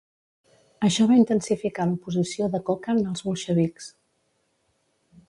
[0.87, 3.91] Això va intensificar l'oposició de Kokand als bolxevics.